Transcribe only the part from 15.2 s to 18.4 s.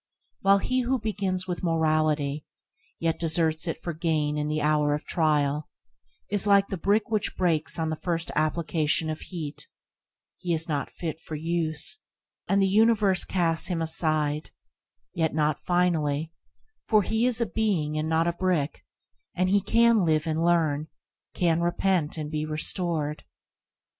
not finally, for he is a being, and not a